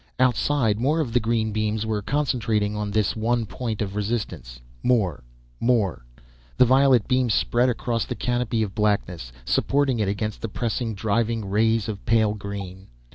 [0.17, 4.59] Outside more of the green beams were concentrating on this one point of resistance.
[4.81, 5.23] More
[5.59, 6.03] more
[6.57, 11.45] The violet beam spread across the canopy of blackness, supporting it against the pressing, driving
[11.47, 12.87] rays of pale green.